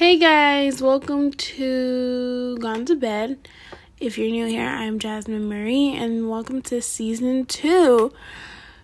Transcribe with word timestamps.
Hey 0.00 0.16
guys, 0.16 0.80
welcome 0.80 1.30
to 1.30 2.56
Gone 2.56 2.86
to 2.86 2.94
Bed. 2.94 3.46
If 4.00 4.16
you're 4.16 4.30
new 4.30 4.46
here, 4.46 4.66
I'm 4.66 4.98
Jasmine 4.98 5.46
Marie 5.46 5.94
and 5.94 6.30
welcome 6.30 6.62
to 6.62 6.80
season 6.80 7.44
two. 7.44 8.10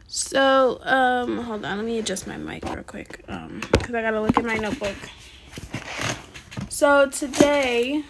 So, 0.09 0.79
um, 0.83 1.39
hold 1.39 1.65
on, 1.65 1.79
let 1.79 1.87
me 1.87 1.99
adjust 1.99 2.27
my 2.27 2.37
mic 2.37 2.67
real 2.67 2.83
quick. 2.83 3.25
Um, 3.29 3.63
because 3.73 3.95
I 3.95 4.03
gotta 4.03 4.21
look 4.21 4.37
at 4.37 4.45
my 4.45 4.57
notebook. 4.57 4.95
So 6.69 7.09
today 7.09 8.05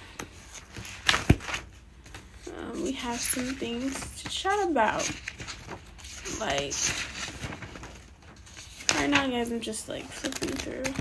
um, 2.59 2.83
we 2.83 2.91
have 2.91 3.21
some 3.21 3.55
things 3.55 4.21
to 4.21 4.29
chat 4.29 4.69
about. 4.69 5.09
Like 6.41 6.75
right 8.97 9.09
now 9.09 9.29
guys 9.29 9.53
I'm 9.53 9.61
just 9.61 9.89
like 9.89 10.07
flipping 10.07 10.57
through. 10.57 10.93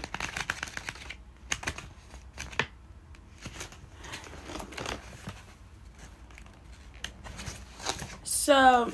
So, 8.45 8.91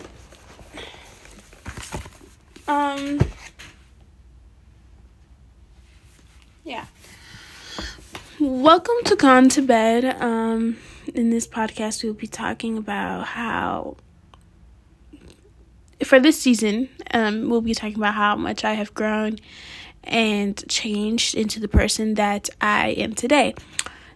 um, 2.70 3.20
yeah. 6.64 6.86
Welcome 8.40 8.96
to 9.04 9.18
Gone 9.18 9.50
to 9.50 9.62
Bed. 9.62 10.06
Um, 10.22 10.78
in 11.14 11.32
this 11.32 11.50
podcast, 11.50 12.02
we'll 12.02 12.14
be 12.14 12.28
talking 12.28 12.78
about 12.78 13.26
how, 13.26 13.98
for 16.06 16.18
this 16.18 16.40
season, 16.40 16.88
um, 17.14 17.50
we'll 17.50 17.60
be 17.60 17.76
talking 17.76 17.98
about 17.98 18.14
how 18.14 18.38
much 18.38 18.64
I 18.64 18.76
have 18.76 18.94
grown 18.94 19.36
and 20.06 20.64
changed 20.70 21.36
into 21.36 21.60
the 21.60 21.68
person 21.68 22.14
that 22.14 22.50
I 22.62 22.92
am 22.92 23.16
today. 23.16 23.56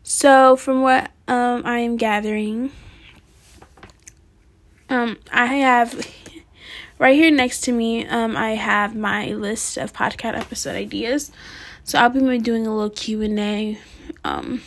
So, 0.02 0.55
from 0.55 0.81
what 0.81 1.11
um, 1.27 1.64
I 1.66 1.80
am 1.80 1.97
gathering, 1.97 2.72
um, 4.89 5.17
I 5.31 5.45
have 5.45 6.08
right 7.00 7.16
here 7.16 7.31
next 7.31 7.61
to 7.61 7.72
me. 7.72 8.05
Um, 8.05 8.36
I 8.36 8.52
have 8.52 8.95
my 8.95 9.27
list 9.33 9.77
of 9.77 9.94
podcast 9.94 10.38
episode 10.38 10.75
ideas. 10.75 11.31
So 11.83 12.00
I'll 12.00 12.09
be 12.09 12.39
doing 12.39 12.66
a 12.66 12.73
little 12.73 12.89
Q 12.89 13.22
and 13.22 13.39
A. 13.39 13.80
Um, 14.23 14.61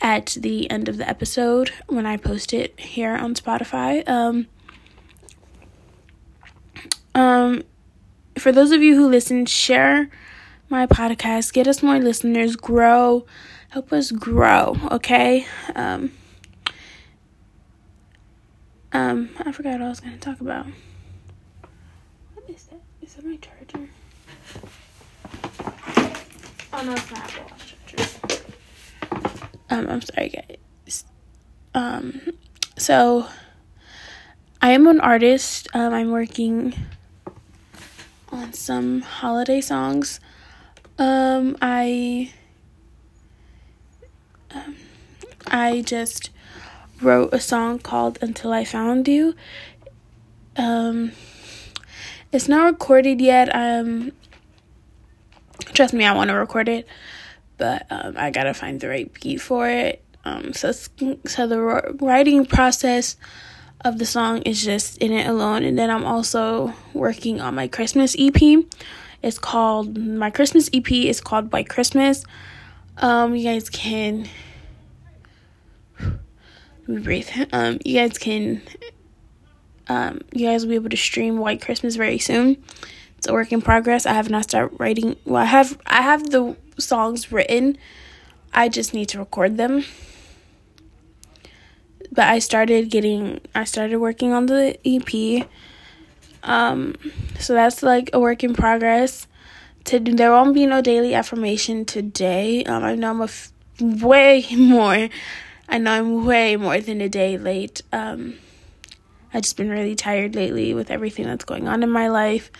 at 0.00 0.36
the 0.40 0.70
end 0.70 0.88
of 0.88 0.98
the 0.98 1.08
episode 1.08 1.72
when 1.86 2.06
I 2.06 2.16
post 2.16 2.52
it 2.52 2.78
here 2.78 3.16
on 3.16 3.34
Spotify. 3.34 4.06
Um, 4.08 4.46
um, 7.14 7.62
for 8.38 8.52
those 8.52 8.70
of 8.72 8.82
you 8.82 8.94
who 8.94 9.08
listen, 9.08 9.46
share 9.46 10.10
my 10.68 10.86
podcast, 10.86 11.52
get 11.52 11.66
us 11.66 11.82
more 11.82 11.98
listeners, 11.98 12.56
grow, 12.56 13.24
help 13.70 13.92
us 13.92 14.10
grow, 14.10 14.76
okay? 14.90 15.46
Um, 15.74 16.12
um, 18.96 19.28
I 19.44 19.52
forgot 19.52 19.72
what 19.72 19.82
I 19.82 19.88
was 19.88 20.00
gonna 20.00 20.16
talk 20.16 20.40
about. 20.40 20.66
What 22.34 22.48
is 22.48 22.64
that? 22.64 22.80
Is 23.02 23.14
that 23.14 23.24
my 23.26 23.36
charger? 23.36 23.88
Oh 26.72 26.82
no, 26.82 26.92
it's 26.92 27.10
not 27.10 27.20
Apple 27.20 27.44
Watch 27.50 27.76
charger. 27.86 28.42
Um, 29.68 29.88
I'm 29.88 30.00
sorry, 30.00 30.30
guys. 30.30 31.04
Um, 31.74 32.22
so 32.78 33.26
I 34.62 34.70
am 34.70 34.86
an 34.86 35.00
artist. 35.00 35.68
Um, 35.74 35.92
I'm 35.92 36.10
working 36.10 36.74
on 38.32 38.54
some 38.54 39.02
holiday 39.02 39.60
songs. 39.60 40.20
Um, 40.98 41.58
I 41.60 42.32
um, 44.52 44.76
I 45.46 45.82
just 45.82 46.30
wrote 47.00 47.32
a 47.32 47.40
song 47.40 47.78
called 47.78 48.18
Until 48.20 48.52
I 48.52 48.64
Found 48.64 49.08
You. 49.08 49.34
Um, 50.56 51.12
it's 52.32 52.48
not 52.48 52.64
recorded 52.64 53.20
yet. 53.20 53.54
Um, 53.54 54.12
trust 55.74 55.94
me, 55.94 56.04
I 56.04 56.14
want 56.14 56.28
to 56.28 56.34
record 56.34 56.68
it, 56.68 56.86
but 57.58 57.86
um, 57.90 58.14
I 58.16 58.30
gotta 58.30 58.54
find 58.54 58.80
the 58.80 58.88
right 58.88 59.12
beat 59.20 59.40
for 59.40 59.68
it. 59.68 60.02
Um, 60.24 60.52
so 60.52 60.72
so 60.72 61.46
the 61.46 61.60
writing 62.00 62.46
process 62.46 63.16
of 63.84 63.98
the 63.98 64.06
song 64.06 64.42
is 64.42 64.64
just 64.64 64.98
in 64.98 65.12
it 65.12 65.26
alone, 65.26 65.62
and 65.62 65.78
then 65.78 65.90
I'm 65.90 66.04
also 66.04 66.74
working 66.92 67.40
on 67.40 67.54
my 67.54 67.68
Christmas 67.68 68.16
EP. 68.18 68.64
It's 69.22 69.38
called 69.38 69.96
my 69.96 70.30
Christmas 70.30 70.68
EP 70.72 70.90
is 70.90 71.20
called 71.20 71.52
White 71.52 71.68
Christmas. 71.68 72.24
Um, 72.98 73.36
you 73.36 73.44
guys 73.44 73.68
can 73.68 74.28
me 76.88 77.02
breathe. 77.02 77.28
Um, 77.52 77.78
you 77.84 77.94
guys 77.94 78.18
can, 78.18 78.62
um, 79.88 80.20
you 80.32 80.46
guys 80.46 80.62
will 80.62 80.70
be 80.70 80.74
able 80.76 80.90
to 80.90 80.96
stream 80.96 81.38
White 81.38 81.60
Christmas 81.60 81.96
very 81.96 82.18
soon. 82.18 82.62
It's 83.18 83.28
a 83.28 83.32
work 83.32 83.52
in 83.52 83.62
progress. 83.62 84.06
I 84.06 84.12
have 84.12 84.30
not 84.30 84.44
started 84.44 84.76
writing. 84.78 85.16
Well, 85.24 85.42
I 85.42 85.46
have, 85.46 85.78
I 85.86 86.02
have 86.02 86.30
the 86.30 86.56
songs 86.78 87.32
written. 87.32 87.78
I 88.52 88.68
just 88.68 88.94
need 88.94 89.08
to 89.10 89.18
record 89.18 89.56
them. 89.56 89.84
But 92.12 92.24
I 92.24 92.38
started 92.38 92.90
getting, 92.90 93.40
I 93.54 93.64
started 93.64 93.98
working 93.98 94.32
on 94.32 94.46
the 94.46 94.78
EP. 94.84 95.48
Um, 96.42 96.94
so 97.38 97.54
that's 97.54 97.82
like 97.82 98.10
a 98.12 98.20
work 98.20 98.44
in 98.44 98.54
progress. 98.54 99.26
To 99.84 100.00
there 100.00 100.32
won't 100.32 100.54
be 100.54 100.66
no 100.66 100.80
daily 100.80 101.14
affirmation 101.14 101.84
today. 101.84 102.64
Um, 102.64 102.82
I 102.82 102.94
know 102.94 103.10
I'm 103.10 103.20
a 103.20 103.24
f- 103.24 103.52
way 103.80 104.44
more 104.56 105.08
I 105.68 105.78
know 105.78 105.92
I'm 105.92 106.24
way 106.24 106.56
more 106.56 106.80
than 106.80 107.00
a 107.00 107.08
day 107.08 107.38
late. 107.38 107.82
Um, 107.92 108.34
I've 109.34 109.42
just 109.42 109.56
been 109.56 109.68
really 109.68 109.94
tired 109.94 110.34
lately 110.34 110.74
with 110.74 110.90
everything 110.90 111.26
that's 111.26 111.44
going 111.44 111.68
on 111.68 111.82
in 111.82 111.90
my 111.90 112.08
life. 112.08 112.50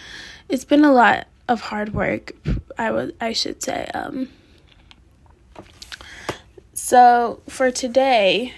It's 0.48 0.64
been 0.64 0.84
a 0.84 0.92
lot 0.92 1.26
of 1.48 1.60
hard 1.60 1.94
work. 1.94 2.32
I 2.78 2.90
would 2.90 3.16
I 3.20 3.32
should 3.32 3.62
say. 3.62 3.88
Um, 3.94 4.28
so 6.74 7.40
for 7.48 7.70
today, 7.70 8.52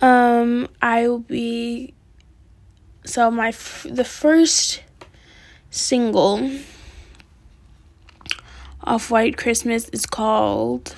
um, 0.00 0.68
I 0.80 1.08
will 1.08 1.20
be. 1.20 1.94
So 3.04 3.30
my 3.30 3.48
f- 3.48 3.86
the 3.88 4.04
first 4.04 4.82
single 5.70 6.50
off 8.82 9.10
White 9.10 9.36
Christmas 9.36 9.88
is 9.90 10.06
called 10.06 10.94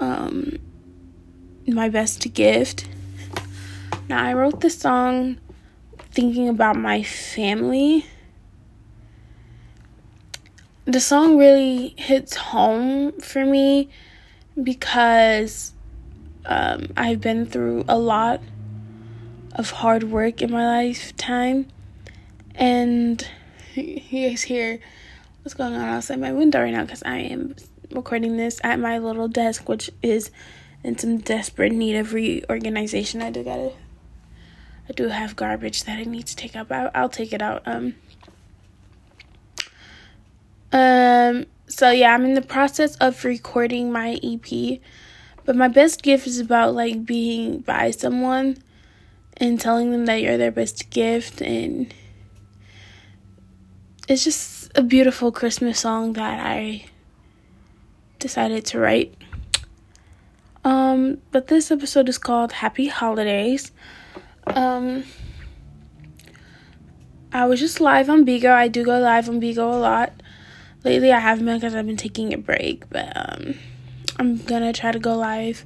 um, 0.00 0.58
my 1.66 1.88
best 1.88 2.32
gift. 2.34 2.88
Now, 4.08 4.24
I 4.24 4.32
wrote 4.32 4.60
this 4.60 4.78
song 4.78 5.38
thinking 6.10 6.48
about 6.48 6.76
my 6.76 7.02
family. 7.02 8.06
The 10.84 11.00
song 11.00 11.36
really 11.36 11.94
hits 11.98 12.34
home 12.36 13.12
for 13.20 13.44
me 13.44 13.90
because 14.62 15.72
um, 16.46 16.86
I've 16.96 17.20
been 17.20 17.44
through 17.44 17.84
a 17.88 17.98
lot 17.98 18.40
of 19.54 19.70
hard 19.70 20.04
work 20.04 20.40
in 20.40 20.50
my 20.50 20.66
lifetime. 20.66 21.68
And 22.54 23.26
you 23.74 24.28
guys 24.30 24.42
hear 24.42 24.80
what's 25.42 25.54
going 25.54 25.74
on 25.74 25.82
outside 25.82 26.18
my 26.20 26.32
window 26.32 26.62
right 26.62 26.72
now 26.72 26.82
because 26.84 27.02
I 27.02 27.18
am 27.18 27.54
recording 27.90 28.36
this 28.36 28.60
at 28.62 28.78
my 28.78 28.98
little 28.98 29.28
desk, 29.28 29.68
which 29.68 29.90
is 30.02 30.30
in 30.82 30.98
some 30.98 31.18
desperate 31.18 31.72
need 31.72 31.96
of 31.96 32.12
reorganization. 32.12 33.22
I 33.22 33.30
do 33.30 33.42
gotta, 33.42 33.72
I 34.88 34.92
do 34.94 35.08
have 35.08 35.36
garbage 35.36 35.84
that 35.84 35.98
I 35.98 36.04
need 36.04 36.26
to 36.26 36.36
take 36.36 36.56
out. 36.56 36.70
I'll, 36.70 36.90
I'll 36.94 37.08
take 37.08 37.32
it 37.32 37.42
out. 37.42 37.62
Um. 37.66 37.94
Um. 40.72 41.46
So 41.66 41.90
yeah, 41.90 42.14
I'm 42.14 42.24
in 42.24 42.34
the 42.34 42.42
process 42.42 42.96
of 42.96 43.24
recording 43.24 43.92
my 43.92 44.18
EP, 44.22 44.80
but 45.44 45.56
my 45.56 45.68
best 45.68 46.02
gift 46.02 46.26
is 46.26 46.38
about 46.38 46.74
like 46.74 47.04
being 47.04 47.60
by 47.60 47.90
someone 47.90 48.58
and 49.36 49.60
telling 49.60 49.92
them 49.92 50.06
that 50.06 50.20
you're 50.20 50.36
their 50.36 50.50
best 50.50 50.90
gift 50.90 51.40
and 51.40 51.94
it's 54.08 54.24
just 54.24 54.70
a 54.74 54.82
beautiful 54.82 55.30
Christmas 55.30 55.80
song 55.80 56.14
that 56.14 56.40
I 56.44 56.86
decided 58.18 58.64
to 58.66 58.78
write. 58.78 59.14
Um, 60.64 61.18
but 61.30 61.46
this 61.48 61.70
episode 61.70 62.08
is 62.08 62.18
called 62.18 62.52
Happy 62.52 62.88
Holidays. 62.88 63.72
Um, 64.46 65.04
I 67.32 67.46
was 67.46 67.60
just 67.60 67.80
live 67.80 68.10
on 68.10 68.24
Bigo. 68.24 68.50
I 68.50 68.68
do 68.68 68.84
go 68.84 68.98
live 68.98 69.28
on 69.28 69.40
Bigo 69.40 69.72
a 69.72 69.76
lot. 69.76 70.12
Lately, 70.84 71.12
I 71.12 71.18
haven't 71.18 71.44
been 71.44 71.56
because 71.56 71.74
I've 71.74 71.86
been 71.86 71.96
taking 71.96 72.32
a 72.32 72.38
break, 72.38 72.88
but 72.90 73.12
um, 73.14 73.54
I'm 74.18 74.36
gonna 74.38 74.72
try 74.72 74.92
to 74.92 74.98
go 74.98 75.16
live 75.16 75.64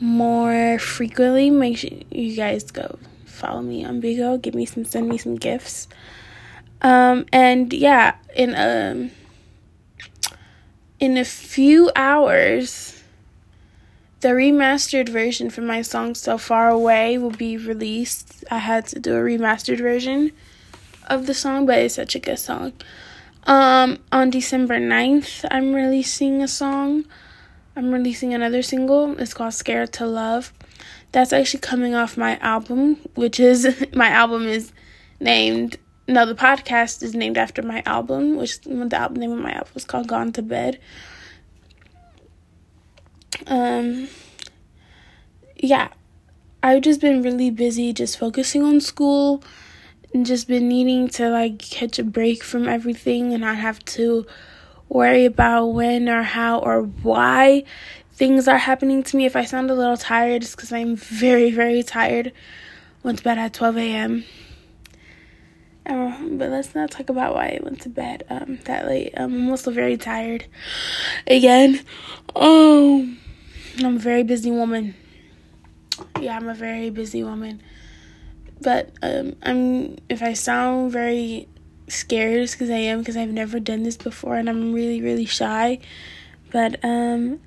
more 0.00 0.78
frequently. 0.78 1.50
Make 1.50 1.78
sure 1.78 1.90
you 2.10 2.36
guys 2.36 2.70
go 2.70 2.98
follow 3.26 3.62
me 3.62 3.84
on 3.84 4.00
Bigo. 4.00 4.40
Give 4.40 4.54
me 4.54 4.66
some, 4.66 4.84
send 4.84 5.08
me 5.08 5.18
some 5.18 5.36
gifts. 5.36 5.88
Um, 6.82 7.26
and 7.32 7.72
yeah, 7.72 8.16
in 8.34 8.54
um 8.54 9.10
in 11.00 11.16
a 11.16 11.24
few 11.24 11.90
hours, 11.96 13.02
the 14.20 14.28
remastered 14.28 15.08
version 15.08 15.48
for 15.48 15.62
my 15.62 15.80
song 15.80 16.14
So 16.14 16.36
Far 16.36 16.68
Away 16.68 17.16
will 17.16 17.30
be 17.30 17.56
released. 17.56 18.44
I 18.50 18.58
had 18.58 18.86
to 18.88 19.00
do 19.00 19.16
a 19.16 19.20
remastered 19.20 19.78
version 19.78 20.32
of 21.06 21.26
the 21.26 21.32
song, 21.32 21.64
but 21.64 21.78
it's 21.78 21.94
such 21.94 22.14
a 22.14 22.18
good 22.18 22.38
song. 22.38 22.74
Um, 23.44 23.98
on 24.12 24.28
December 24.28 24.78
9th, 24.78 25.46
I'm 25.50 25.72
releasing 25.72 26.42
a 26.42 26.48
song. 26.48 27.06
I'm 27.74 27.90
releasing 27.92 28.34
another 28.34 28.62
single. 28.62 29.18
It's 29.18 29.32
called 29.32 29.54
Scared 29.54 29.94
to 29.94 30.06
Love. 30.06 30.52
That's 31.12 31.32
actually 31.32 31.60
coming 31.60 31.94
off 31.94 32.18
my 32.18 32.36
album, 32.38 32.98
which 33.14 33.40
is 33.40 33.86
my 33.94 34.08
album 34.08 34.46
is 34.46 34.70
named 35.18 35.78
no, 36.10 36.26
the 36.26 36.34
podcast 36.34 37.04
is 37.04 37.14
named 37.14 37.38
after 37.38 37.62
my 37.62 37.84
album, 37.86 38.36
which 38.36 38.60
the 38.62 38.96
album 38.96 39.20
name 39.20 39.30
of 39.30 39.38
my 39.38 39.52
album 39.52 39.72
is 39.76 39.84
called 39.84 40.08
Gone 40.08 40.32
to 40.32 40.42
Bed. 40.42 40.80
Um, 43.46 44.08
yeah, 45.56 45.88
I've 46.64 46.82
just 46.82 47.00
been 47.00 47.22
really 47.22 47.50
busy, 47.50 47.92
just 47.92 48.18
focusing 48.18 48.64
on 48.64 48.80
school, 48.80 49.44
and 50.12 50.26
just 50.26 50.48
been 50.48 50.68
needing 50.68 51.08
to 51.10 51.30
like 51.30 51.60
catch 51.60 52.00
a 52.00 52.04
break 52.04 52.42
from 52.42 52.68
everything 52.68 53.32
and 53.32 53.42
not 53.42 53.56
have 53.58 53.78
to 53.84 54.26
worry 54.88 55.24
about 55.24 55.66
when 55.66 56.08
or 56.08 56.24
how 56.24 56.58
or 56.58 56.82
why 56.82 57.62
things 58.10 58.48
are 58.48 58.58
happening 58.58 59.04
to 59.04 59.16
me. 59.16 59.26
If 59.26 59.36
I 59.36 59.44
sound 59.44 59.70
a 59.70 59.74
little 59.74 59.96
tired, 59.96 60.42
it's 60.42 60.56
because 60.56 60.72
I'm 60.72 60.96
very, 60.96 61.52
very 61.52 61.84
tired. 61.84 62.32
Went 63.04 63.18
to 63.18 63.24
bed 63.24 63.38
at 63.38 63.54
12 63.54 63.76
a.m. 63.76 64.24
Um, 65.90 66.38
but 66.38 66.50
let's 66.50 66.72
not 66.72 66.92
talk 66.92 67.08
about 67.08 67.34
why 67.34 67.46
I 67.46 67.60
went 67.64 67.80
to 67.80 67.88
bed 67.88 68.22
um 68.30 68.60
that 68.64 68.86
late. 68.86 69.12
Um, 69.16 69.34
I'm 69.34 69.50
also 69.50 69.72
very 69.72 69.96
tired. 69.96 70.46
Again, 71.26 71.80
um, 72.36 73.18
I'm 73.78 73.96
a 73.96 73.98
very 73.98 74.22
busy 74.22 74.52
woman. 74.52 74.94
Yeah, 76.20 76.36
I'm 76.36 76.48
a 76.48 76.54
very 76.54 76.90
busy 76.90 77.24
woman. 77.24 77.60
But 78.60 78.92
um, 79.02 79.34
I'm 79.42 79.96
if 80.08 80.22
I 80.22 80.34
sound 80.34 80.92
very 80.92 81.48
scared, 81.88 82.38
it's 82.38 82.52
because 82.52 82.70
I 82.70 82.74
am 82.74 83.00
because 83.00 83.16
I've 83.16 83.32
never 83.32 83.58
done 83.58 83.82
this 83.82 83.96
before 83.96 84.36
and 84.36 84.48
I'm 84.48 84.72
really 84.72 85.02
really 85.02 85.26
shy. 85.26 85.80
But 86.52 86.78
um, 86.84 87.40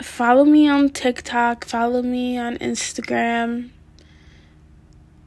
follow 0.00 0.46
me 0.46 0.70
on 0.70 0.88
TikTok. 0.88 1.66
Follow 1.66 2.00
me 2.00 2.38
on 2.38 2.56
Instagram 2.56 3.72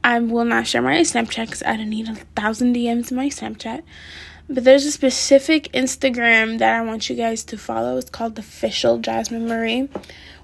I 0.04 0.18
will 0.18 0.44
not 0.44 0.66
share 0.66 0.82
my 0.82 1.00
Snapchat 1.00 1.46
because 1.46 1.62
I 1.62 1.76
don't 1.76 1.90
need 1.90 2.08
a 2.08 2.14
thousand 2.36 2.74
DMs 2.74 3.10
in 3.10 3.16
my 3.16 3.28
Snapchat. 3.28 3.82
But 4.48 4.64
there's 4.64 4.84
a 4.84 4.90
specific 4.90 5.70
Instagram 5.72 6.58
that 6.58 6.74
I 6.74 6.82
want 6.84 7.08
you 7.08 7.14
guys 7.14 7.44
to 7.44 7.56
follow. 7.56 7.96
It's 7.96 8.10
called 8.10 8.38
Official 8.38 8.98
Jasmine 8.98 9.46
Marie, 9.46 9.88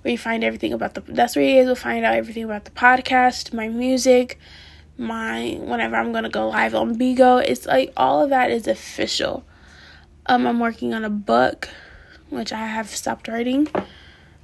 where 0.03 0.13
you 0.13 0.19
find 0.19 0.45
everything 0.45 0.73
about 0.73 0.95
the. 0.95 1.01
That's 1.01 1.35
where 1.35 1.45
you 1.45 1.57
guys 1.57 1.67
will 1.67 1.75
find 1.75 2.05
out 2.05 2.15
everything 2.15 2.45
about 2.45 2.65
the 2.65 2.71
podcast, 2.71 3.53
my 3.53 3.69
music, 3.69 4.39
my 4.97 5.59
whenever 5.61 5.97
I'm 5.97 6.13
gonna 6.13 6.31
go 6.31 6.49
live 6.49 6.75
on 6.75 6.97
Bigo. 6.97 7.43
It's 7.45 7.67
like 7.67 7.93
all 7.97 8.23
of 8.23 8.31
that 8.31 8.51
is 8.51 8.69
official. 8.69 9.45
Um, 10.27 10.47
I'm 10.47 10.61
working 10.61 10.95
on 10.95 11.05
a 11.05 11.11
book, 11.11 11.69
which 12.31 12.53
I 12.53 12.67
have 12.67 12.89
stopped 12.91 13.27
writing, 13.27 13.69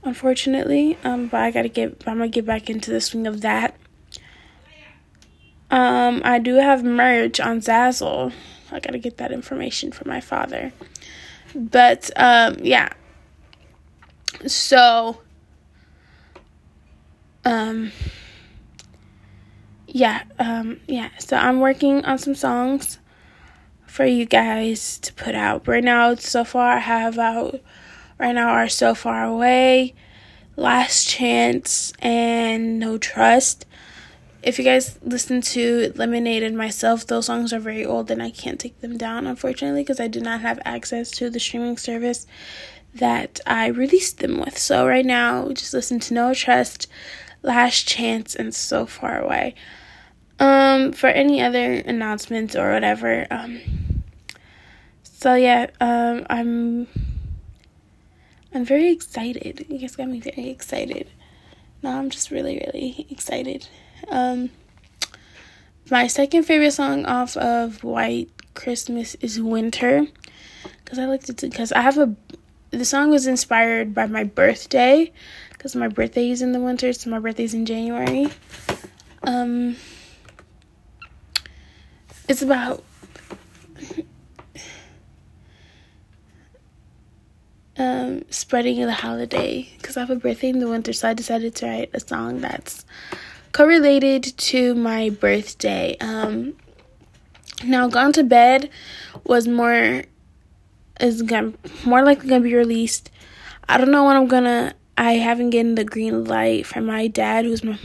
unfortunately. 0.03 0.99
Um, 1.05 1.29
but 1.29 1.41
I 1.41 1.53
gotta 1.53 1.69
get. 1.69 2.03
I'm 2.07 2.19
gonna 2.19 2.29
get 2.29 2.45
back 2.45 2.69
into 2.69 2.91
the 2.91 3.01
swing 3.01 3.29
of 3.29 3.41
that. 3.43 3.77
Um, 5.75 6.23
I 6.25 6.39
do 6.39 6.55
have 6.55 6.85
merch 6.85 7.41
on 7.41 7.61
Zazzle. 7.61 8.33
I 8.71 8.79
gotta 8.79 8.99
get 8.99 9.17
that 9.17 9.33
information 9.33 9.91
from 9.91 10.09
my 10.09 10.21
father. 10.21 10.73
But 11.53 12.13
um, 12.15 12.59
yeah. 12.63 12.91
So 14.47 15.21
um 17.45 17.91
yeah, 19.89 20.23
um 20.39 20.79
yeah. 20.87 21.11
So 21.19 21.37
I'm 21.37 21.59
working 21.59 22.05
on 22.05 22.19
some 22.19 22.37
songs 22.37 23.01
for 23.85 24.07
you 24.07 24.27
guys 24.27 25.01
to 25.01 25.13
put 25.15 25.35
out. 25.35 25.67
Right 25.67 25.83
now 25.83 26.15
so 26.15 26.45
far 26.45 26.77
I 26.77 26.79
have 26.79 27.19
out 27.19 27.61
right 28.17 28.33
now 28.33 28.51
are 28.51 28.69
so 28.69 28.95
far 28.95 29.25
away, 29.25 29.95
last 30.55 31.09
chance 31.09 31.93
and 31.99 32.79
no 32.79 32.97
trust 32.97 33.67
if 34.45 34.59
you 34.59 34.65
guys 34.65 34.99
listen 35.03 35.41
to 35.41 35.93
Lemonade 35.97 36.43
and 36.43 36.57
myself, 36.57 37.07
those 37.07 37.27
songs 37.27 37.53
are 37.53 37.59
very 37.59 37.85
old 37.85 38.11
and 38.11 38.23
I 38.23 38.31
can't 38.31 38.61
take 38.61 38.81
them 38.81 38.99
down, 38.99 39.27
unfortunately, 39.27 39.83
because 39.83 40.01
I 40.01 40.07
do 40.09 40.21
not 40.21 40.43
have 40.43 40.61
access 40.65 41.11
to 41.13 41.31
the 41.31 41.41
streaming 41.41 41.79
service 41.79 42.27
that 42.95 43.41
I 43.47 43.69
released 43.69 44.19
them 44.19 44.39
with. 44.39 44.59
So 44.59 44.87
right 44.87 45.05
now, 45.05 45.49
just 45.49 45.73
listen 45.73 45.99
to 46.01 46.15
No 46.15 46.35
Trust, 46.35 46.89
Last 47.43 47.89
Chance, 47.89 48.37
and 48.37 48.55
So 48.55 48.85
Far 48.87 49.21
Away. 49.21 49.55
Um, 50.39 50.93
for 50.93 51.07
any 51.07 51.41
other 51.41 51.75
announcements 51.75 52.55
or 52.55 52.73
whatever, 52.73 53.27
um, 53.31 53.61
so 55.03 55.35
yeah, 55.35 55.69
um, 55.81 56.27
I'm, 56.29 56.87
I'm 58.53 58.65
very 58.65 58.93
excited. 58.93 59.65
You 59.69 59.79
guys 59.79 59.97
got 59.97 60.09
me 60.09 60.21
very 60.21 60.51
excited. 60.51 61.09
Now 61.83 61.99
I'm 61.99 62.11
just 62.11 62.31
really, 62.31 62.63
really 62.67 63.07
excited. 63.11 63.69
Um, 64.09 64.51
my 65.91 66.07
second 66.07 66.45
favorite 66.45 66.73
song 66.73 67.05
off 67.07 67.37
of 67.37 67.85
White 67.85 68.31
Christmas 68.55 69.15
is 69.17 69.41
Winter. 69.41 70.07
Because 70.85 70.99
I 70.99 71.07
like 71.07 71.29
it 71.29 71.41
because 71.41 71.73
I 71.73 71.81
have 71.81 71.99
a 71.99 72.15
the 72.71 72.85
song 72.85 73.11
was 73.11 73.27
inspired 73.27 73.95
by 73.95 74.07
my 74.07 74.25
birthday 74.25 75.13
because 75.51 75.77
my 75.77 75.89
birthday 75.89 76.31
is 76.31 76.43
in 76.43 76.53
the 76.53 76.61
winter 76.61 76.93
so 76.93 77.11
my 77.11 77.19
birthday's 77.19 77.55
in 77.55 77.67
January. 77.67 78.29
Um 79.23 79.77
it's 82.29 82.43
about 82.43 82.85
um 87.77 88.25
spreading 88.31 88.81
the 88.81 88.93
holiday 88.93 89.69
because 89.77 89.97
I 89.97 90.01
have 90.01 90.11
a 90.11 90.17
birthday 90.17 90.49
in 90.49 90.61
the 90.61 90.69
winter 90.69 90.93
so 90.93 91.09
I 91.09 91.15
decided 91.15 91.55
to 91.57 91.67
write 91.67 91.91
a 91.93 92.01
song 92.01 92.41
that's 92.41 92.85
correlated 93.55 94.25
to 94.37 94.75
my 94.75 95.09
birthday. 95.09 95.97
Um, 96.01 96.55
now, 97.65 97.89
Gone 97.89 98.13
to 98.13 98.25
Bed 98.25 98.69
was 99.25 99.49
more 99.49 100.03
is 101.01 101.23
gonna 101.23 101.55
more 101.87 102.05
likely 102.05 102.29
gonna 102.29 102.43
be 102.43 102.55
released. 102.55 103.11
I 103.69 103.79
don't 103.79 103.91
know 103.91 104.05
when 104.05 104.17
I'm 104.17 104.27
gonna. 104.27 104.75
I 104.99 105.13
haven't 105.13 105.51
gotten 105.51 105.77
the 105.77 105.85
green 105.85 106.25
light 106.25 106.67
from 106.67 106.87
my 106.87 107.07
dad, 107.07 107.47
who's 107.47 107.65
my. 107.65 107.79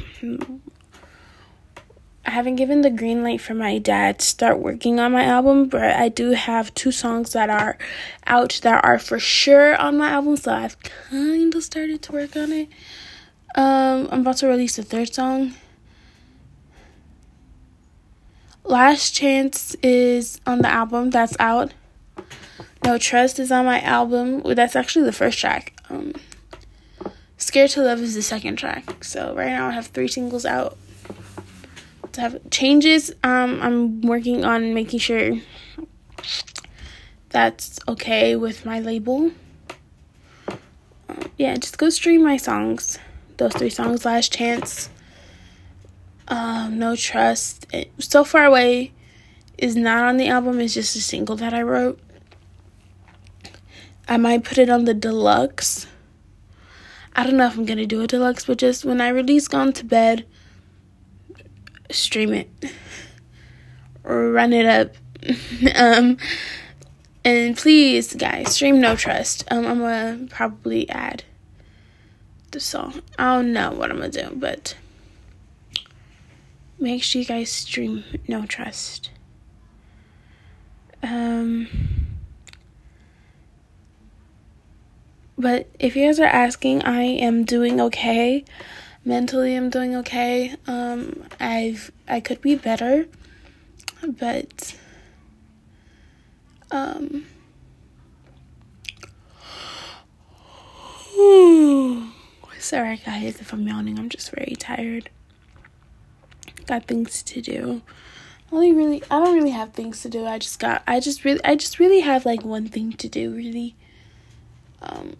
I 2.25 2.31
haven't 2.31 2.57
given 2.57 2.81
the 2.81 2.91
green 2.91 3.23
light 3.23 3.39
for 3.39 3.53
my 3.53 3.77
dad 3.77 4.19
to 4.19 4.25
start 4.25 4.59
working 4.59 4.99
on 4.99 5.11
my 5.13 5.23
album, 5.23 5.67
but 5.67 5.83
I 5.83 6.09
do 6.09 6.31
have 6.31 6.73
two 6.73 6.91
songs 6.91 7.33
that 7.33 7.49
are 7.49 7.77
out 8.27 8.59
that 8.63 8.83
are 8.83 8.99
for 8.99 9.19
sure 9.19 9.75
on 9.77 9.97
my 9.97 10.09
album, 10.09 10.35
so 10.35 10.51
I've 10.51 10.79
kind 10.81 11.53
of 11.55 11.63
started 11.63 12.01
to 12.03 12.11
work 12.11 12.35
on 12.35 12.51
it. 12.51 12.69
Um, 13.56 14.08
I'm 14.12 14.22
about 14.22 14.38
to 14.38 14.48
release 14.48 14.75
the 14.75 14.84
third 14.84 15.13
song. 15.13 15.53
Last 18.63 19.15
Chance 19.15 19.75
is 19.82 20.39
on 20.46 20.60
the 20.60 20.68
album 20.68 21.10
that's 21.10 21.36
out. 21.39 21.74
No 22.86 22.98
Trust 23.00 23.39
is 23.39 23.51
on 23.51 23.65
my 23.65 23.82
album. 23.82 24.41
That's 24.44 24.75
actually 24.75 25.06
the 25.06 25.12
first 25.12 25.39
track. 25.39 25.74
Um, 25.89 26.13
Scared 27.38 27.72
to 27.72 27.82
Love 27.82 28.00
is 28.00 28.13
the 28.13 28.22
second 28.22 28.58
track. 28.58 29.03
So 29.03 29.34
right 29.36 29.50
now 29.50 29.68
I 29.68 29.72
have 29.72 29.88
three 29.88 30.08
singles 30.08 30.46
out. 30.46 30.77
To 32.12 32.22
have 32.22 32.50
changes, 32.51 33.12
um, 33.24 33.60
I'm 33.62 34.01
working 34.01 34.46
on 34.46 34.74
making 34.74 35.00
sure 35.00 35.38
that's 37.29 37.79
okay 37.88 38.36
with 38.36 38.65
my 38.65 38.79
label. 38.79 39.32
Um, 40.48 41.32
yeah, 41.38 41.56
just 41.56 41.77
go 41.77 41.89
stream 41.89 42.24
my 42.24 42.38
songs 42.38 43.00
those 43.39 43.53
three 43.53 43.69
songs 43.69 44.05
last 44.05 44.31
chance 44.31 44.89
um, 46.29 46.77
no 46.77 46.96
trust. 46.96 47.65
So 47.98 48.24
far 48.24 48.46
away 48.46 48.93
is 49.58 49.75
not 49.75 50.03
on 50.03 50.17
the 50.17 50.27
album 50.27 50.60
it's 50.60 50.75
just 50.75 50.96
a 50.96 51.01
single 51.01 51.36
that 51.36 51.53
i 51.53 51.62
wrote. 51.62 52.00
I 54.08 54.17
might 54.17 54.43
put 54.43 54.58
it 54.58 54.69
on 54.69 54.86
the 54.86 54.93
deluxe. 54.93 55.88
I 57.15 57.24
don't 57.24 57.36
know 57.36 57.48
if 57.48 57.58
i'm 57.58 57.65
gonna 57.65 57.86
do 57.88 58.01
a 58.01 58.08
deluxe 58.08 58.46
but 58.46 58.60
just 58.60 58.86
when 58.86 59.01
i 59.01 59.10
release 59.10 59.48
gone 59.48 59.74
to 59.74 59.84
bed 59.84 60.25
stream 61.91 62.31
it. 62.34 62.50
Run 64.03 64.53
it 64.53 64.65
up. 64.65 64.96
Um 65.75 66.17
and 67.25 67.58
please 67.58 68.13
guys 68.13 68.53
stream 68.55 68.79
no 68.79 68.96
trust. 68.96 69.43
Um 69.51 69.65
i'm 69.65 69.79
gonna 69.79 70.27
probably 70.29 70.88
add 70.89 71.24
the 72.51 72.60
song. 72.60 73.01
I 73.18 73.36
don't 73.36 73.53
know 73.53 73.72
what 73.72 73.91
I'm 73.91 73.98
gonna 73.98 74.10
do, 74.10 74.36
but 74.36 74.75
make 76.79 77.03
sure 77.03 77.22
you 77.22 77.27
guys 77.27 77.51
stream 77.51 78.03
No 78.27 78.46
Trust. 78.46 79.12
Um, 81.01 81.68
but 85.38 85.68
if 85.79 85.96
you 85.96 86.06
guys 86.06 86.20
are 86.20 86.25
asking, 86.25 86.84
I 86.84 87.03
am 87.03 87.46
doing 87.46 87.79
okay. 87.82 88.44
Mentally, 89.06 89.56
I'm 89.56 89.70
doing 89.70 89.96
okay. 89.98 90.56
Um, 90.68 91.24
I've 91.39 91.91
I 92.08 92.20
could 92.20 92.41
be 92.41 92.56
better, 92.56 93.08
but 94.06 94.75
um. 96.72 97.25
Sorry, 102.69 102.97
guys, 102.97 103.41
if 103.41 103.51
I'm 103.51 103.67
yawning. 103.67 103.97
I'm 103.97 104.09
just 104.09 104.29
very 104.29 104.55
tired. 104.55 105.09
Got 106.67 106.85
things 106.85 107.23
to 107.23 107.41
do. 107.41 107.81
Only 108.51 108.73
really, 108.73 109.01
I 109.09 109.17
don't 109.17 109.33
really 109.33 109.49
have 109.49 109.73
things 109.73 110.03
to 110.03 110.07
do. 110.07 110.27
I 110.27 110.38
just 110.38 110.59
got, 110.59 110.83
I 110.85 110.99
just 110.99 111.25
really, 111.25 111.43
I 111.43 111.55
just 111.55 111.79
really 111.79 112.01
have 112.01 112.27
like 112.27 112.45
one 112.45 112.67
thing 112.67 112.93
to 112.93 113.09
do, 113.09 113.33
really. 113.33 113.73
Um, 114.83 115.15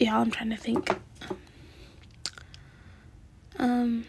yeah, 0.00 0.18
I'm 0.18 0.32
trying 0.32 0.50
to 0.50 0.56
think. 0.56 0.90
Um, 3.56 4.04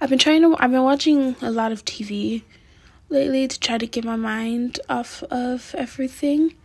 I've 0.00 0.10
been 0.10 0.18
trying 0.18 0.42
to, 0.42 0.56
I've 0.58 0.72
been 0.72 0.82
watching 0.82 1.36
a 1.40 1.52
lot 1.52 1.70
of 1.70 1.84
TV 1.84 2.42
lately 3.08 3.46
to 3.46 3.60
try 3.60 3.78
to 3.78 3.86
get 3.86 4.04
my 4.04 4.16
mind 4.16 4.80
off 4.88 5.22
of 5.30 5.76
everything. 5.78 6.56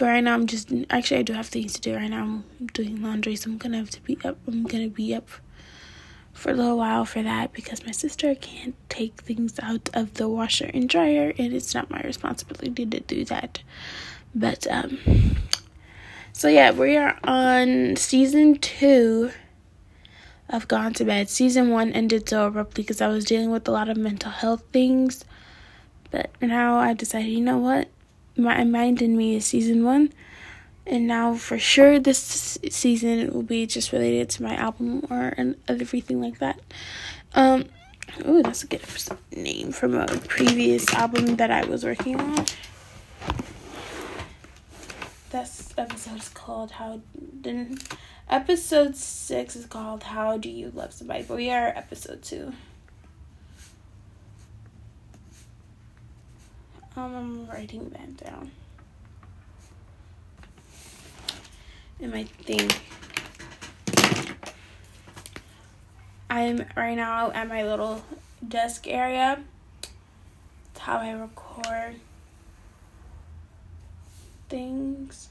But 0.00 0.06
right 0.06 0.24
now, 0.24 0.32
I'm 0.32 0.46
just 0.46 0.72
actually 0.88 1.18
I 1.18 1.22
do 1.24 1.34
have 1.34 1.48
things 1.48 1.74
to 1.74 1.80
do 1.82 1.94
right 1.94 2.08
now. 2.08 2.22
I'm 2.22 2.66
doing 2.72 3.02
laundry, 3.02 3.36
so 3.36 3.50
I'm 3.50 3.58
gonna 3.58 3.76
have 3.76 3.90
to 3.90 4.00
be 4.00 4.16
up. 4.24 4.38
I'm 4.48 4.62
gonna 4.64 4.88
be 4.88 5.14
up 5.14 5.28
for 6.32 6.52
a 6.52 6.54
little 6.54 6.78
while 6.78 7.04
for 7.04 7.22
that 7.22 7.52
because 7.52 7.84
my 7.84 7.92
sister 7.92 8.34
can't 8.34 8.74
take 8.88 9.20
things 9.20 9.60
out 9.62 9.90
of 9.92 10.14
the 10.14 10.26
washer 10.26 10.70
and 10.72 10.88
dryer, 10.88 11.34
and 11.36 11.52
it's 11.52 11.74
not 11.74 11.90
my 11.90 12.00
responsibility 12.00 12.86
to 12.86 13.00
do 13.00 13.26
that. 13.26 13.60
But 14.34 14.66
um, 14.70 15.36
so 16.32 16.48
yeah, 16.48 16.70
we 16.70 16.96
are 16.96 17.18
on 17.22 17.96
season 17.96 18.56
two 18.56 19.32
of 20.48 20.66
Gone 20.66 20.94
to 20.94 21.04
Bed. 21.04 21.28
Season 21.28 21.68
one 21.68 21.92
ended 21.92 22.26
so 22.26 22.46
abruptly 22.46 22.84
because 22.84 23.02
I 23.02 23.08
was 23.08 23.26
dealing 23.26 23.50
with 23.50 23.68
a 23.68 23.70
lot 23.70 23.90
of 23.90 23.98
mental 23.98 24.30
health 24.30 24.62
things. 24.72 25.26
But 26.10 26.30
now 26.40 26.78
I 26.78 26.94
decided, 26.94 27.28
you 27.28 27.42
know 27.42 27.58
what? 27.58 27.90
My 28.40 28.64
Mind 28.64 29.02
in 29.02 29.16
Me 29.16 29.36
is 29.36 29.46
season 29.46 29.84
one. 29.84 30.12
And 30.86 31.06
now 31.06 31.34
for 31.34 31.58
sure 31.58 31.98
this 31.98 32.58
season 32.70 33.32
will 33.32 33.42
be 33.42 33.66
just 33.66 33.92
related 33.92 34.28
to 34.30 34.42
my 34.42 34.56
album 34.56 35.06
or 35.10 35.34
and 35.36 35.56
everything 35.68 36.20
like 36.20 36.38
that. 36.38 36.58
Um 37.34 37.66
oh 38.24 38.42
that's 38.42 38.64
a 38.64 38.66
good 38.66 38.82
name 39.30 39.72
from 39.72 39.94
a 39.94 40.06
previous 40.06 40.92
album 40.94 41.36
that 41.36 41.50
I 41.50 41.64
was 41.64 41.84
working 41.84 42.20
on. 42.20 42.46
This 45.30 45.72
episode 45.78 46.18
is 46.18 46.28
called 46.28 46.72
How 46.72 47.02
then 47.14 47.78
episode 48.28 48.96
six 48.96 49.54
is 49.54 49.66
called 49.66 50.02
How 50.02 50.38
Do 50.38 50.50
You 50.50 50.72
Love 50.74 50.92
Somebody? 50.92 51.22
But 51.22 51.36
we 51.36 51.50
are 51.50 51.68
episode 51.68 52.22
two. 52.22 52.52
Um, 57.00 57.16
I'm 57.16 57.46
writing 57.46 57.88
that 57.90 58.14
down. 58.18 58.50
And 61.98 62.12
my 62.12 62.24
thing. 62.24 62.70
I'm 66.28 66.66
right 66.76 66.94
now 66.94 67.30
at 67.30 67.48
my 67.48 67.64
little 67.64 68.04
desk 68.46 68.86
area. 68.86 69.42
It's 69.82 70.80
how 70.80 70.98
I 70.98 71.12
record 71.12 71.94
things. 74.50 75.30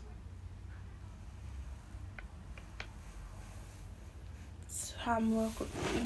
So 4.67 4.95
I'm 5.05 5.29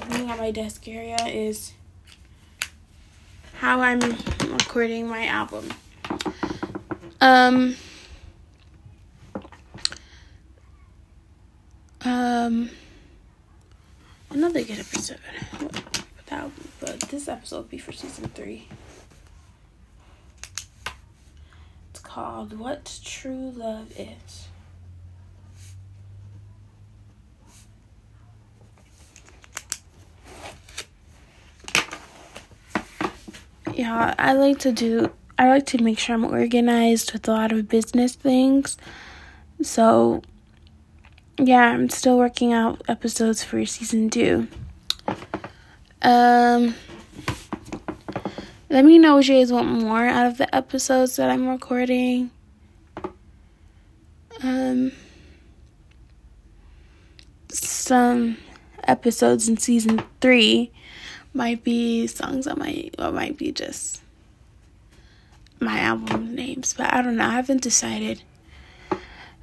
being 0.10 0.30
at 0.30 0.38
my 0.38 0.52
desk 0.52 0.86
area 0.90 1.24
is 1.26 1.72
how 3.64 3.80
I'm 3.80 4.02
recording 4.52 5.08
my 5.08 5.26
album. 5.26 5.70
Um, 7.22 7.78
um, 12.04 12.70
another 14.32 14.66
good 14.66 14.80
episode. 14.80 15.18
But 16.82 17.00
this 17.10 17.30
episode 17.30 17.56
will 17.56 17.64
be 17.64 17.78
for 17.78 17.94
season 17.94 18.28
three. 18.36 18.68
It's 21.92 22.02
called 22.02 22.60
What 22.60 23.00
True 23.06 23.54
Love 23.56 23.94
Is. 23.98 24.50
Yeah, 33.74 34.14
I 34.18 34.34
like 34.34 34.60
to 34.60 34.72
do, 34.72 35.12
I 35.38 35.48
like 35.48 35.66
to 35.68 35.82
make 35.82 36.00
sure 36.00 36.16
I'm 36.16 36.26
organized 36.26 37.14
with 37.14 37.28
a 37.28 37.32
lot 37.32 37.52
of 37.52 37.68
business 37.68 38.16
things. 38.16 38.78
So, 39.62 40.22
yeah, 41.38 41.72
I'm 41.72 41.90
still 41.90 42.18
working 42.18 42.54
out 42.54 42.82
episodes 42.88 43.44
for 43.44 43.66
season 43.66 44.10
two. 44.10 44.48
Um, 46.02 46.76
let 48.70 48.86
me 48.86 49.00
know 49.00 49.16
what 49.16 49.28
you 49.28 49.36
guys 49.36 49.52
want 49.52 49.68
more 49.68 50.06
out 50.06 50.28
of 50.28 50.38
the 50.38 50.54
episodes 50.54 51.16
that 51.16 51.30
I'm 51.30 51.48
recording. 51.48 52.32
Um, 54.44 54.92
some 57.50 58.38
episodes 58.84 59.48
in 59.48 59.58
season 59.58 60.04
three 60.20 60.72
might 61.34 61.64
be 61.64 62.08
songs 62.08 62.46
that 62.46 62.58
might 62.58 62.96
or 63.00 63.12
might 63.12 63.38
be 63.38 63.52
just 63.52 64.02
my 65.60 65.80
album 65.80 66.36
names, 66.36 66.74
but 66.78 66.94
I 66.94 67.02
don't 67.02 67.16
know. 67.16 67.26
I 67.26 67.32
haven't 67.32 67.62
decided. 67.62 68.22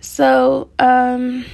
So, 0.00 0.70
um 0.78 1.44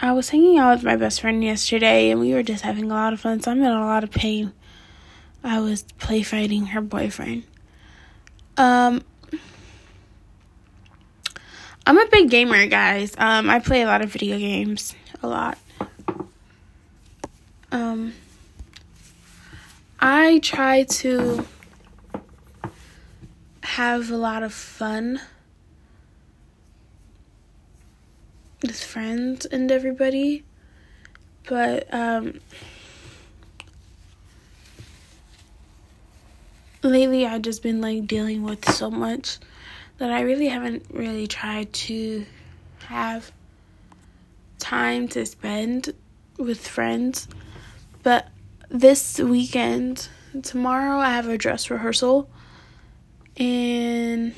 I 0.00 0.12
was 0.12 0.30
hanging 0.30 0.58
out 0.58 0.76
with 0.76 0.84
my 0.84 0.96
best 0.96 1.20
friend 1.20 1.44
yesterday 1.44 2.10
and 2.10 2.18
we 2.18 2.34
were 2.34 2.42
just 2.42 2.64
having 2.64 2.90
a 2.90 2.94
lot 2.94 3.12
of 3.12 3.20
fun. 3.20 3.40
So 3.40 3.52
I'm 3.52 3.58
in 3.58 3.70
a 3.70 3.80
lot 3.80 4.02
of 4.02 4.10
pain. 4.10 4.52
I 5.44 5.60
was 5.60 5.82
play 5.98 6.22
fighting 6.22 6.66
her 6.66 6.80
boyfriend. 6.80 7.44
Um 8.56 9.02
I'm 11.86 11.98
a 11.98 12.06
big 12.10 12.30
gamer, 12.30 12.66
guys. 12.66 13.14
Um 13.16 13.48
I 13.48 13.60
play 13.60 13.82
a 13.82 13.86
lot 13.86 14.02
of 14.02 14.10
video 14.10 14.38
games. 14.38 14.94
A 15.22 15.28
lot. 15.28 15.56
Um, 17.72 18.12
I 19.98 20.40
try 20.40 20.82
to 20.82 21.46
have 23.62 24.10
a 24.10 24.16
lot 24.16 24.42
of 24.42 24.52
fun 24.52 25.20
with 28.60 28.78
friends 28.78 29.46
and 29.46 29.72
everybody, 29.72 30.44
but 31.48 31.92
um, 31.94 32.40
lately 36.82 37.24
I've 37.24 37.40
just 37.40 37.62
been 37.62 37.80
like 37.80 38.06
dealing 38.06 38.42
with 38.42 38.68
so 38.70 38.90
much 38.90 39.38
that 39.96 40.10
I 40.10 40.20
really 40.20 40.48
haven't 40.48 40.84
really 40.90 41.26
tried 41.26 41.72
to 41.72 42.26
have 42.86 43.32
time 44.58 45.08
to 45.08 45.24
spend 45.24 45.94
with 46.36 46.66
friends. 46.66 47.28
But 48.02 48.28
this 48.68 49.18
weekend, 49.18 50.08
tomorrow, 50.42 50.98
I 50.98 51.10
have 51.10 51.28
a 51.28 51.38
dress 51.38 51.70
rehearsal. 51.70 52.28
And 53.36 54.34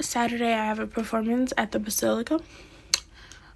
Saturday, 0.00 0.52
I 0.52 0.66
have 0.66 0.78
a 0.78 0.86
performance 0.86 1.52
at 1.56 1.72
the 1.72 1.78
Basilica, 1.78 2.40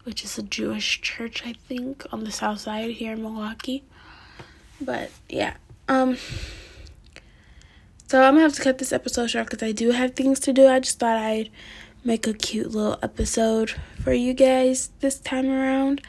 which 0.04 0.24
is 0.24 0.38
a 0.38 0.42
Jewish 0.42 1.00
church, 1.00 1.42
I 1.44 1.52
think, 1.52 2.06
on 2.12 2.24
the 2.24 2.30
south 2.30 2.60
side 2.60 2.92
here 2.92 3.12
in 3.12 3.22
Milwaukee. 3.22 3.84
But 4.80 5.10
yeah, 5.28 5.54
um, 5.88 6.16
so 8.08 8.22
I'm 8.22 8.34
gonna 8.34 8.42
have 8.42 8.54
to 8.54 8.62
cut 8.62 8.78
this 8.78 8.92
episode 8.92 9.28
short 9.28 9.50
because 9.50 9.66
I 9.66 9.72
do 9.72 9.90
have 9.90 10.14
things 10.14 10.40
to 10.40 10.52
do. 10.52 10.68
I 10.68 10.80
just 10.80 10.98
thought 10.98 11.16
I'd 11.16 11.50
make 12.04 12.26
a 12.26 12.32
cute 12.32 12.70
little 12.70 12.98
episode 13.02 13.74
for 14.02 14.12
you 14.12 14.32
guys 14.32 14.90
this 15.00 15.18
time 15.18 15.50
around. 15.50 16.02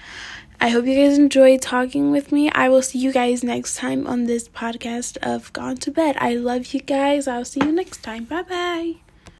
I 0.60 0.70
hope 0.70 0.86
you 0.86 0.96
guys 0.96 1.18
enjoyed 1.18 1.62
talking 1.62 2.12
with 2.12 2.32
me. 2.32 2.50
I 2.52 2.70
will 2.70 2.82
see 2.82 3.00
you 3.00 3.12
guys 3.12 3.44
next 3.44 3.76
time 3.76 4.08
on 4.08 4.26
this 4.26 4.50
podcast 4.50 5.18
of 5.18 5.54
Gone 5.54 5.78
to 5.78 5.92
Bed. 5.92 6.18
I 6.20 6.36
love 6.36 6.74
you 6.74 6.80
guys. 6.80 7.28
I'll 7.28 7.46
see 7.46 7.64
you 7.64 7.72
next 7.72 8.04
time. 8.04 8.26
Bye 8.26 8.44
bye. 8.44 9.07